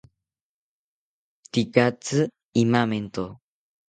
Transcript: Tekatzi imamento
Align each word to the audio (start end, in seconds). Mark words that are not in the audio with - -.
Tekatzi 1.51 2.19
imamento 2.61 3.25